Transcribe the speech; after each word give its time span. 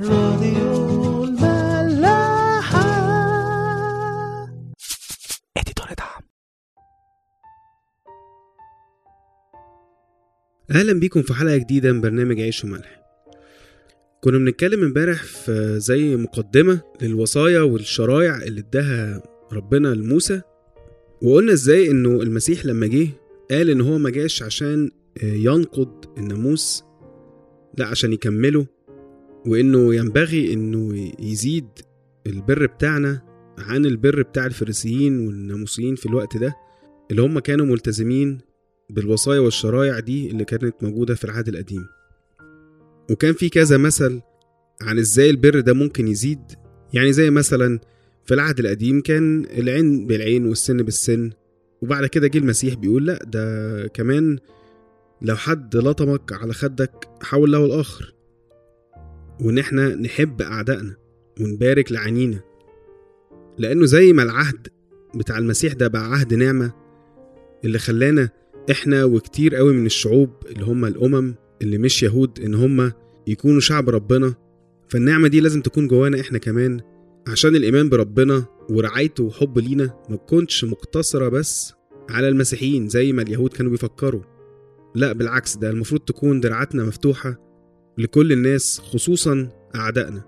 راديو 0.00 1.24
الملاحة. 1.24 2.82
اديتور 5.56 5.86
دعم. 5.98 6.22
أهلا 10.70 11.00
بيكم 11.00 11.22
في 11.22 11.34
حلقة 11.34 11.56
جديدة 11.56 11.92
من 11.92 12.00
برنامج 12.00 12.40
عيش 12.40 12.64
وملح. 12.64 13.02
كنا 14.20 14.38
بنتكلم 14.38 14.82
امبارح 14.84 15.22
في 15.22 15.80
زي 15.80 16.16
مقدمة 16.16 16.80
للوصايا 17.02 17.60
والشرايع 17.60 18.36
اللي 18.42 18.60
اداها 18.60 19.22
ربنا 19.52 19.88
لموسى 19.88 20.40
وقلنا 21.22 21.52
إزاي 21.52 21.90
إنه 21.90 22.22
المسيح 22.22 22.66
لما 22.66 22.86
جه 22.86 23.08
قال 23.50 23.70
إن 23.70 23.80
هو 23.80 23.98
ما 23.98 24.10
جاش 24.10 24.42
عشان 24.42 24.90
ينقض 25.22 26.04
الناموس 26.18 26.84
لا 27.78 27.86
عشان 27.86 28.12
يكمله. 28.12 28.66
وإنه 29.46 29.94
ينبغي 29.94 30.52
إنه 30.52 31.12
يزيد 31.20 31.68
البر 32.26 32.66
بتاعنا 32.66 33.22
عن 33.58 33.86
البر 33.86 34.22
بتاع 34.22 34.46
الفريسيين 34.46 35.26
والناموسيين 35.26 35.94
في 35.94 36.06
الوقت 36.06 36.36
ده 36.36 36.54
اللي 37.10 37.22
هم 37.22 37.38
كانوا 37.38 37.66
ملتزمين 37.66 38.38
بالوصايا 38.90 39.40
والشرايع 39.40 39.98
دي 39.98 40.30
اللي 40.30 40.44
كانت 40.44 40.74
موجودة 40.82 41.14
في 41.14 41.24
العهد 41.24 41.48
القديم. 41.48 41.86
وكان 43.10 43.32
في 43.32 43.48
كذا 43.48 43.76
مثل 43.76 44.20
عن 44.82 44.98
إزاي 44.98 45.30
البر 45.30 45.60
ده 45.60 45.72
ممكن 45.72 46.08
يزيد. 46.08 46.40
يعني 46.92 47.12
زي 47.12 47.30
مثلا 47.30 47.80
في 48.24 48.34
العهد 48.34 48.58
القديم 48.60 49.00
كان 49.00 49.44
العين 49.44 50.06
بالعين 50.06 50.46
والسن 50.46 50.76
بالسن 50.76 51.30
وبعد 51.82 52.06
كده 52.06 52.28
جه 52.28 52.38
المسيح 52.38 52.74
بيقول 52.74 53.06
لأ 53.06 53.24
ده 53.24 53.86
كمان 53.88 54.38
لو 55.22 55.36
حد 55.36 55.76
لطمك 55.76 56.32
على 56.32 56.52
خدك 56.52 57.08
حاول 57.22 57.52
له 57.52 57.66
الآخر. 57.66 58.14
وإن 59.42 59.58
إحنا 59.58 59.94
نحب 59.94 60.42
أعدائنا 60.42 60.96
ونبارك 61.40 61.92
لعينينا. 61.92 62.40
لأنه 63.58 63.86
زي 63.86 64.12
ما 64.12 64.22
العهد 64.22 64.68
بتاع 65.14 65.38
المسيح 65.38 65.72
ده 65.72 65.88
بقى 65.88 66.04
عهد 66.12 66.34
نعمة 66.34 66.72
اللي 67.64 67.78
خلانا 67.78 68.30
إحنا 68.70 69.04
وكتير 69.04 69.54
قوي 69.56 69.72
من 69.74 69.86
الشعوب 69.86 70.30
اللي 70.50 70.64
هم 70.64 70.84
الأمم 70.84 71.34
اللي 71.62 71.78
مش 71.78 72.02
يهود 72.02 72.40
إن 72.40 72.54
هم 72.54 72.92
يكونوا 73.26 73.60
شعب 73.60 73.88
ربنا. 73.90 74.34
فالنعمة 74.88 75.28
دي 75.28 75.40
لازم 75.40 75.60
تكون 75.62 75.88
جوانا 75.88 76.20
إحنا 76.20 76.38
كمان 76.38 76.80
عشان 77.28 77.56
الإيمان 77.56 77.88
بربنا 77.88 78.44
ورعايته 78.70 79.24
وحب 79.24 79.58
لينا 79.58 79.96
ما 80.10 80.16
تكونش 80.16 80.64
مقتصرة 80.64 81.28
بس 81.28 81.72
على 82.10 82.28
المسيحيين 82.28 82.88
زي 82.88 83.12
ما 83.12 83.22
اليهود 83.22 83.52
كانوا 83.52 83.70
بيفكروا. 83.70 84.22
لا 84.94 85.12
بالعكس 85.12 85.56
ده 85.56 85.70
المفروض 85.70 86.00
تكون 86.00 86.40
دراعاتنا 86.40 86.84
مفتوحة 86.84 87.51
لكل 87.98 88.32
الناس 88.32 88.78
خصوصا 88.80 89.48
أعدائنا 89.76 90.22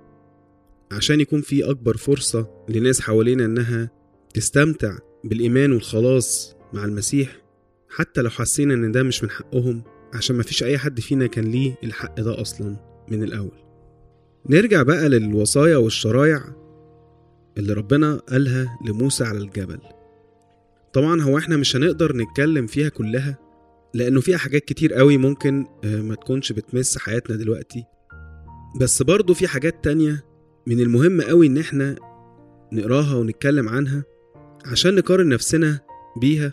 عشان 0.93 1.21
يكون 1.21 1.41
في 1.41 1.71
أكبر 1.71 1.97
فرصة 1.97 2.65
لناس 2.69 3.01
حوالينا 3.01 3.45
إنها 3.45 3.91
تستمتع 4.35 4.99
بالإيمان 5.25 5.73
والخلاص 5.73 6.57
مع 6.73 6.85
المسيح 6.85 7.37
حتى 7.89 8.23
لو 8.23 8.31
حسينا 8.31 8.75
إن 8.75 8.93
ده 8.93 9.03
مش 9.03 9.23
من 9.25 9.31
حقهم 9.31 9.83
عشان 10.13 10.37
مفيش 10.37 10.63
أي 10.63 10.79
حد 10.79 11.01
فينا 11.01 11.27
كان 11.27 11.45
ليه 11.45 11.75
الحق 11.85 12.21
ده 12.21 12.41
أصلا 12.41 12.77
من 13.09 13.23
الأول. 13.23 13.65
نرجع 14.51 14.83
بقى 14.83 15.09
للوصايا 15.09 15.77
والشرايع 15.77 16.41
اللي 17.59 17.73
ربنا 17.73 18.15
قالها 18.17 18.79
لموسى 18.87 19.25
على 19.25 19.39
الجبل. 19.39 19.79
طبعا 20.93 21.23
هو 21.23 21.39
إحنا 21.39 21.57
مش 21.57 21.77
هنقدر 21.77 22.17
نتكلم 22.17 22.67
فيها 22.67 22.89
كلها 22.89 23.39
لأنه 23.95 24.21
فيها 24.21 24.39
حاجات 24.39 24.65
كتير 24.65 24.95
قوي 24.95 25.17
ممكن 25.17 25.67
ما 25.85 26.15
تكونش 26.15 26.53
بتمس 26.53 26.99
حياتنا 26.99 27.37
دلوقتي. 27.37 27.85
بس 28.81 29.03
برضه 29.03 29.35
في 29.35 29.49
حاجات 29.49 29.85
تانية 29.85 30.25
من 30.67 30.81
المهم 30.81 31.23
قوي 31.23 31.47
إن 31.47 31.59
إحنا 31.59 31.97
نقراها 32.73 33.15
ونتكلم 33.15 33.69
عنها 33.69 34.05
عشان 34.67 34.95
نقارن 34.95 35.29
نفسنا 35.29 35.81
بيها 36.21 36.53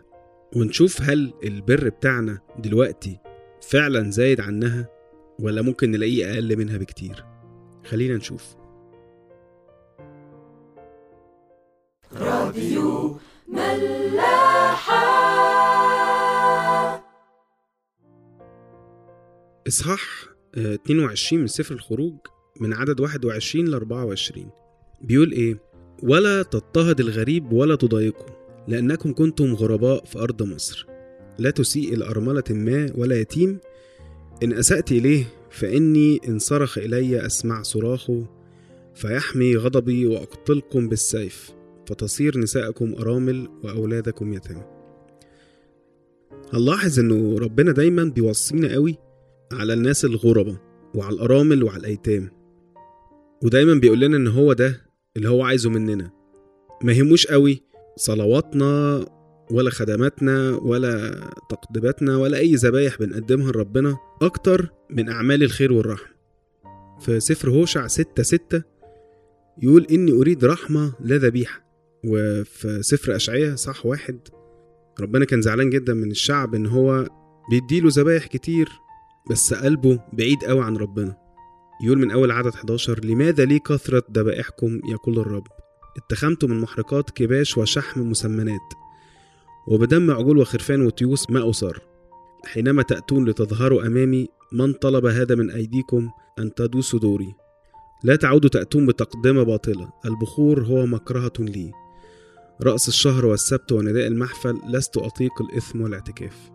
ونشوف 0.56 1.01
هل 1.01 1.34
البر 1.44 1.90
بتاعنا 1.90 2.40
دلوقتي 2.59 3.19
فعلا 3.62 4.12
زايد 4.12 4.41
عنها 4.41 4.90
ولا 5.40 5.62
ممكن 5.62 5.91
نلاقيه 5.91 6.34
أقل 6.34 6.57
منها 6.57 6.78
بكتير. 6.78 7.25
خلينا 7.85 8.16
نشوف. 8.16 8.56
راديو 12.13 13.18
ملاحة. 13.47 15.01
إصحاح 19.71 20.27
22 20.57 21.41
من 21.41 21.47
سفر 21.47 21.75
الخروج 21.75 22.13
من 22.59 22.73
عدد 22.73 22.99
21 22.99 23.67
ل 23.67 23.73
24 23.73 24.49
بيقول 25.01 25.31
إيه؟ 25.31 25.59
ولا 26.03 26.43
تضطهد 26.43 26.99
الغريب 26.99 27.53
ولا 27.53 27.75
تضايقه 27.75 28.25
لأنكم 28.67 29.13
كنتم 29.13 29.53
غرباء 29.53 30.05
في 30.05 30.19
أرض 30.19 30.43
مصر. 30.43 30.85
لا 31.39 31.49
تسيء 31.49 31.93
إلى 31.93 32.05
أرملة 32.05 32.43
ما 32.49 32.91
ولا 32.95 33.19
يتيم. 33.19 33.59
إن 34.43 34.53
أسأت 34.53 34.91
إليه 34.91 35.25
فإني 35.49 36.19
إن 36.27 36.39
صرخ 36.39 36.77
إلي 36.77 37.25
أسمع 37.25 37.61
صراخه. 37.61 38.25
فيحمي 38.95 39.55
غضبي 39.55 40.07
وأقتلكم 40.07 40.89
بالسيف 40.89 41.51
فتصير 41.88 42.38
نساءكم 42.38 42.95
أرامل 42.99 43.49
وأولادكم 43.63 44.33
يتامى 44.33 44.63
هنلاحظ 46.53 46.99
إنه 46.99 47.39
ربنا 47.39 47.71
دايما 47.71 48.03
بيوصينا 48.03 48.73
قوي 48.73 48.97
على 49.53 49.73
الناس 49.73 50.06
الغربة 50.06 50.57
وعلى 50.95 51.16
الأرامل 51.16 51.63
وعلى 51.63 51.79
الأيتام. 51.79 52.29
ودايما 53.44 53.73
بيقول 53.73 54.00
لنا 54.00 54.17
إن 54.17 54.28
هو 54.28 54.53
ده 54.53 54.81
اللي 55.17 55.29
هو 55.29 55.44
عايزه 55.44 55.69
مننا. 55.69 56.12
ما 56.84 56.94
يهموش 56.94 57.28
قوي 57.28 57.63
صلواتنا 57.95 59.06
ولا 59.51 59.69
خدماتنا 59.69 60.56
ولا 60.56 61.12
تقديماتنا 61.50 62.17
ولا 62.17 62.38
أي 62.38 62.56
ذبايح 62.56 63.00
بنقدمها 63.00 63.51
لربنا 63.51 63.97
أكتر 64.22 64.72
من 64.89 65.09
أعمال 65.09 65.44
الخير 65.44 65.73
والرحمة. 65.73 66.16
في 67.00 67.19
سفر 67.19 67.50
هوشع 67.50 67.88
ستة 67.88 68.23
ستة 68.23 68.63
يقول 69.63 69.88
إني 69.91 70.12
أريد 70.12 70.45
رحمة 70.45 70.94
لا 71.00 71.18
ذبيحة. 71.18 71.72
وفي 72.06 72.83
سفر 72.83 73.16
أشعية 73.16 73.56
صح 73.56 73.85
واحد 73.85 74.19
ربنا 75.00 75.25
كان 75.25 75.41
زعلان 75.41 75.69
جدا 75.69 75.94
من 75.94 76.12
الشعب 76.12 76.56
إن 76.56 76.66
هو 76.66 77.07
بيديله 77.50 77.89
ذبايح 77.91 78.28
كتير 78.28 78.69
بس 79.29 79.53
قلبه 79.53 79.99
بعيد 80.13 80.43
قوي 80.43 80.63
عن 80.63 80.77
ربنا. 80.77 81.17
يقول 81.83 81.99
من 81.99 82.11
أول 82.11 82.31
عدد 82.31 82.53
11 82.53 83.05
لماذا 83.05 83.45
لي 83.45 83.59
كثرة 83.59 84.03
ذبائحكم؟ 84.11 84.81
يقول 84.89 85.19
الرب. 85.19 85.47
اتخمت 85.97 86.45
من 86.45 86.59
محرقات 86.59 87.09
كباش 87.09 87.57
وشحم 87.57 88.01
مسمنات. 88.01 88.73
وبدم 89.67 90.11
عجول 90.11 90.37
وخرفان 90.37 90.81
وتيوس 90.81 91.29
ما 91.29 91.49
أصر 91.49 91.79
حينما 92.45 92.81
تأتون 92.81 93.29
لتظهروا 93.29 93.87
أمامي 93.87 94.27
من 94.51 94.73
طلب 94.73 95.05
هذا 95.05 95.35
من 95.35 95.51
أيديكم 95.51 96.09
أن 96.39 96.53
تدوسوا 96.53 96.99
دوري؟ 96.99 97.35
لا 98.03 98.15
تعودوا 98.15 98.49
تأتون 98.49 98.85
بتقدمة 98.85 99.43
باطلة. 99.43 99.89
البخور 100.05 100.63
هو 100.63 100.85
مكرهة 100.85 101.33
لي. 101.39 101.71
رأس 102.61 102.88
الشهر 102.88 103.25
والسبت 103.25 103.71
ونداء 103.71 104.07
المحفل 104.07 104.61
لست 104.67 104.97
أطيق 104.97 105.41
الإثم 105.41 105.81
والاعتكاف. 105.81 106.51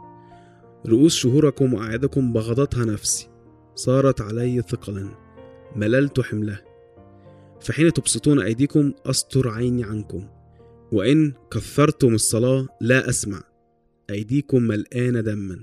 رؤوس 0.89 1.15
شهوركم 1.15 1.75
وأعيادكم 1.75 2.33
بغضتها 2.33 2.85
نفسي. 2.85 3.29
صارت 3.75 4.21
علي 4.21 4.63
ثقلا. 4.63 5.09
مللت 5.77 6.21
حمله 6.21 6.61
فحين 7.61 7.93
تبسطون 7.93 8.41
أيديكم 8.41 8.93
أستر 9.07 9.49
عيني 9.49 9.85
عنكم. 9.85 10.29
وإن 10.93 11.33
كثرتم 11.51 12.15
الصلاة 12.15 12.69
لا 12.81 13.09
أسمع. 13.09 13.43
أيديكم 14.11 14.63
ملآنة 14.63 15.21
دما. 15.21 15.61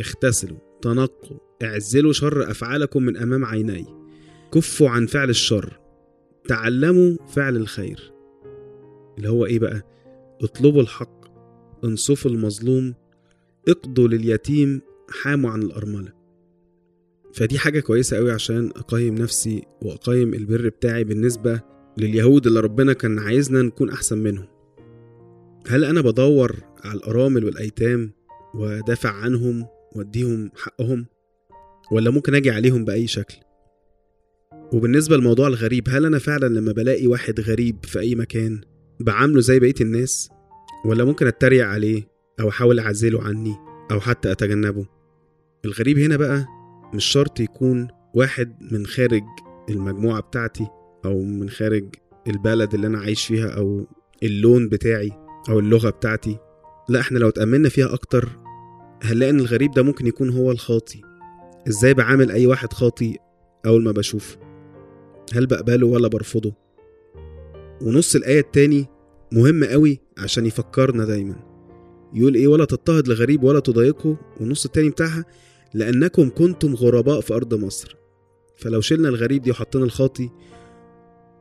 اغتسلوا 0.00 0.58
تنقوا 0.82 1.38
اعزلوا 1.62 2.12
شر 2.12 2.50
أفعالكم 2.50 3.02
من 3.02 3.16
أمام 3.16 3.44
عيني. 3.44 3.86
كفوا 4.52 4.88
عن 4.88 5.06
فعل 5.06 5.30
الشر. 5.30 5.80
تعلموا 6.48 7.16
فعل 7.28 7.56
الخير. 7.56 8.12
اللي 9.18 9.28
هو 9.28 9.46
إيه 9.46 9.58
بقى؟ 9.58 9.82
اطلبوا 10.42 10.82
الحق. 10.82 11.18
انصفوا 11.84 12.30
المظلوم 12.30 12.94
اقضوا 13.68 14.08
لليتيم 14.08 14.80
حاموا 15.10 15.50
عن 15.50 15.62
الأرملة. 15.62 16.12
فدي 17.34 17.58
حاجة 17.58 17.80
كويسة 17.80 18.16
قوي 18.16 18.30
عشان 18.32 18.70
أقيم 18.76 19.14
نفسي 19.14 19.62
وأقيم 19.82 20.34
البر 20.34 20.68
بتاعي 20.68 21.04
بالنسبة 21.04 21.60
لليهود 21.96 22.46
اللي 22.46 22.60
ربنا 22.60 22.92
كان 22.92 23.18
عايزنا 23.18 23.62
نكون 23.62 23.90
أحسن 23.90 24.18
منهم. 24.18 24.46
هل 25.68 25.84
أنا 25.84 26.00
بدور 26.00 26.56
على 26.84 26.98
الأرامل 26.98 27.44
والأيتام 27.44 28.12
ودافع 28.54 29.10
عنهم 29.10 29.66
وأديهم 29.92 30.50
حقهم؟ 30.56 31.06
ولا 31.92 32.10
ممكن 32.10 32.34
أجي 32.34 32.50
عليهم 32.50 32.84
بأي 32.84 33.06
شكل؟ 33.06 33.36
وبالنسبة 34.72 35.16
لموضوع 35.16 35.48
الغريب 35.48 35.88
هل 35.88 36.06
أنا 36.06 36.18
فعلا 36.18 36.46
لما 36.46 36.72
بلاقي 36.72 37.06
واحد 37.06 37.40
غريب 37.40 37.84
في 37.84 38.00
أي 38.00 38.14
مكان 38.14 38.60
بعامله 39.00 39.40
زي 39.40 39.58
بقية 39.58 39.74
الناس؟ 39.80 40.30
ولا 40.84 41.04
ممكن 41.04 41.26
أتريق 41.26 41.66
عليه؟ 41.66 42.17
أو 42.40 42.48
أحاول 42.48 42.78
أعزله 42.78 43.22
عني 43.22 43.54
أو 43.90 44.00
حتى 44.00 44.32
أتجنبه. 44.32 44.86
الغريب 45.64 45.98
هنا 45.98 46.16
بقى 46.16 46.46
مش 46.94 47.04
شرط 47.04 47.40
يكون 47.40 47.88
واحد 48.14 48.72
من 48.72 48.86
خارج 48.86 49.22
المجموعة 49.70 50.20
بتاعتي 50.20 50.66
أو 51.04 51.22
من 51.22 51.50
خارج 51.50 51.84
البلد 52.26 52.74
اللي 52.74 52.86
أنا 52.86 52.98
عايش 52.98 53.26
فيها 53.26 53.48
أو 53.48 53.86
اللون 54.22 54.68
بتاعي 54.68 55.12
أو 55.48 55.58
اللغة 55.58 55.90
بتاعتي. 55.90 56.38
لا 56.88 57.00
إحنا 57.00 57.18
لو 57.18 57.28
اتأملنا 57.28 57.68
فيها 57.68 57.94
أكتر 57.94 58.28
هنلاقي 59.02 59.30
إن 59.30 59.40
الغريب 59.40 59.70
ده 59.70 59.82
ممكن 59.82 60.06
يكون 60.06 60.30
هو 60.30 60.50
الخاطي. 60.50 61.00
إزاي 61.68 61.94
بعامل 61.94 62.30
أي 62.30 62.46
واحد 62.46 62.72
خاطي 62.72 63.16
أول 63.66 63.84
ما 63.84 63.92
بشوفه 63.92 64.38
هل 65.34 65.46
بقبله 65.46 65.86
ولا 65.86 66.08
برفضه؟ 66.08 66.54
ونص 67.82 68.16
الآية 68.16 68.40
التاني 68.40 68.86
مهم 69.32 69.64
قوي 69.64 70.00
عشان 70.18 70.46
يفكرنا 70.46 71.04
دايما. 71.04 71.47
يقول 72.14 72.34
إيه 72.34 72.48
ولا 72.48 72.64
تضطهد 72.64 73.06
الغريب 73.08 73.42
ولا 73.44 73.60
تضايقه. 73.60 74.16
والنص 74.40 74.64
التاني 74.64 74.90
بتاعها 74.90 75.24
لأنكم 75.74 76.30
كنتم 76.30 76.74
غرباء 76.74 77.20
في 77.20 77.34
أرض 77.34 77.54
مصر. 77.54 77.96
فلو 78.56 78.80
شلنا 78.80 79.08
الغريب 79.08 79.42
دي 79.42 79.50
وحطينا 79.50 79.84
الخاطي 79.84 80.30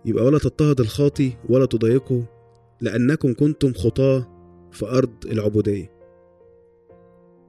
يبقى 0.05 0.25
ولا 0.25 0.37
تضطهد 0.39 0.79
الخاطي 0.79 1.31
ولا 1.49 1.65
تضايقه 1.65 2.25
لأنكم 2.81 3.33
كنتم 3.33 3.73
خطاة 3.73 4.27
في 4.71 4.85
أرض 4.85 5.25
العبودية. 5.25 5.91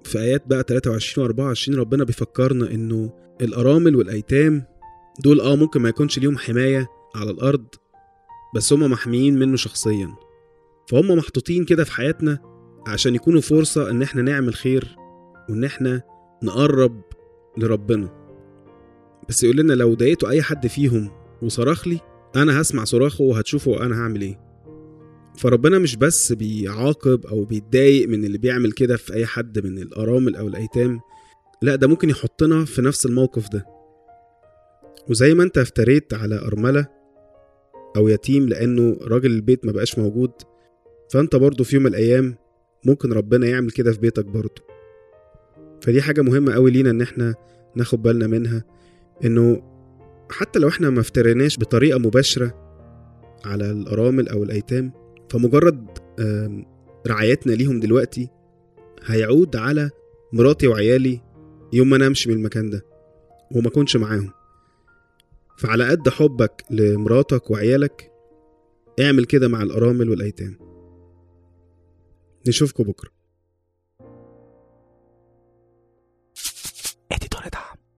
في 0.04 0.18
آيات 0.18 0.46
بقى 0.46 0.64
23 0.68 1.24
و 1.24 1.26
24 1.28 1.78
ربنا 1.78 2.04
بيفكرنا 2.04 2.70
إنه 2.70 3.10
الأرامل 3.40 3.96
والأيتام 3.96 4.64
دول 5.24 5.40
آه 5.40 5.56
ممكن 5.56 5.80
ما 5.82 5.88
يكونش 5.88 6.18
ليهم 6.18 6.38
حماية 6.38 6.88
على 7.14 7.30
الأرض 7.30 7.66
بس 8.54 8.72
هما 8.72 8.86
محميين 8.88 9.38
منه 9.38 9.56
شخصيا. 9.56 10.08
فهم 10.90 11.10
محطوطين 11.10 11.64
كده 11.64 11.84
في 11.84 11.92
حياتنا 11.92 12.38
عشان 12.86 13.14
يكونوا 13.14 13.40
فرصة 13.40 13.90
إن 13.90 14.02
إحنا 14.02 14.22
نعمل 14.22 14.54
خير 14.54 14.96
وإن 15.48 15.64
إحنا 15.64 16.02
نقرب 16.42 17.02
لربنا. 17.58 18.18
بس 19.28 19.44
يقول 19.44 19.56
لنا 19.56 19.72
لو 19.72 19.94
ضايقتوا 19.94 20.28
أي 20.28 20.42
حد 20.42 20.66
فيهم 20.66 21.10
وصرخ 21.42 21.88
لي 21.88 22.00
أنا 22.36 22.60
هسمع 22.60 22.84
صراخه 22.84 23.24
وهتشوفوا 23.24 23.86
أنا 23.86 24.00
هعمل 24.02 24.20
إيه. 24.20 24.40
فربنا 25.38 25.78
مش 25.78 25.96
بس 25.96 26.32
بيعاقب 26.32 27.26
أو 27.26 27.44
بيتضايق 27.44 28.08
من 28.08 28.24
اللي 28.24 28.38
بيعمل 28.38 28.72
كده 28.72 28.96
في 28.96 29.14
أي 29.14 29.26
حد 29.26 29.66
من 29.66 29.78
الأرامل 29.78 30.36
أو 30.36 30.48
الأيتام 30.48 31.00
لا 31.62 31.74
ده 31.74 31.86
ممكن 31.86 32.10
يحطنا 32.10 32.64
في 32.64 32.82
نفس 32.82 33.06
الموقف 33.06 33.48
ده. 33.48 33.66
وزي 35.08 35.34
ما 35.34 35.42
أنت 35.42 35.58
افتريت 35.58 36.14
على 36.14 36.38
أرملة 36.46 36.86
أو 37.96 38.08
يتيم 38.08 38.48
لأنه 38.48 38.96
راجل 39.02 39.30
البيت 39.30 39.66
ما 39.66 39.72
بقاش 39.72 39.98
موجود 39.98 40.30
فأنت 41.12 41.36
برضه 41.36 41.64
في 41.64 41.74
يوم 41.76 41.84
من 41.84 41.90
الأيام 41.90 42.36
ممكن 42.84 43.12
ربنا 43.12 43.46
يعمل 43.46 43.70
كده 43.70 43.92
في 43.92 43.98
بيتك 43.98 44.24
برضه. 44.24 44.62
فدي 45.82 46.02
حاجة 46.02 46.22
مهمة 46.22 46.52
قوي 46.54 46.70
لينا 46.70 46.90
إن 46.90 47.00
إحنا 47.00 47.34
ناخد 47.76 48.02
بالنا 48.02 48.26
منها 48.26 48.64
إنه 49.24 49.62
حتى 50.30 50.58
لو 50.58 50.68
إحنا 50.68 50.90
ما 50.90 51.00
افتريناش 51.00 51.58
بطريقة 51.58 51.98
مباشرة 51.98 52.54
على 53.44 53.70
الأرامل 53.70 54.28
أو 54.28 54.42
الأيتام 54.42 54.92
فمجرد 55.30 55.86
رعايتنا 57.06 57.52
ليهم 57.52 57.80
دلوقتي 57.80 58.28
هيعود 59.04 59.56
على 59.56 59.90
مراتي 60.32 60.66
وعيالي 60.68 61.20
يوم 61.72 61.90
ما 61.90 61.96
أنا 61.96 62.06
امشي 62.06 62.30
من 62.30 62.36
المكان 62.36 62.70
ده 62.70 62.84
وما 63.54 63.68
أكونش 63.68 63.96
معاهم. 63.96 64.30
فعلى 65.58 65.88
قد 65.88 66.08
حبك 66.08 66.62
لمراتك 66.70 67.50
وعيالك 67.50 68.10
اعمل 69.00 69.24
كده 69.24 69.48
مع 69.48 69.62
الأرامل 69.62 70.10
والأيتام. 70.10 70.67
نشوفكم 72.48 72.84
بكرة. 72.84 73.17